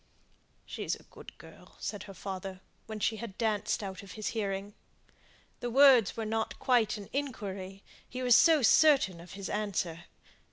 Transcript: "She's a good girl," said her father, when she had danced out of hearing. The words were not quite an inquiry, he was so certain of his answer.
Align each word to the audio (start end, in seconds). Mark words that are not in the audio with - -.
"She's 0.65 0.95
a 0.95 1.03
good 1.03 1.37
girl," 1.37 1.77
said 1.79 2.01
her 2.09 2.15
father, 2.15 2.61
when 2.87 2.99
she 2.99 3.17
had 3.17 3.37
danced 3.37 3.83
out 3.83 4.01
of 4.01 4.13
hearing. 4.13 4.73
The 5.59 5.69
words 5.69 6.17
were 6.17 6.25
not 6.25 6.57
quite 6.57 6.97
an 6.97 7.07
inquiry, 7.13 7.83
he 8.09 8.23
was 8.23 8.35
so 8.35 8.63
certain 8.63 9.21
of 9.21 9.33
his 9.33 9.47
answer. 9.47 10.05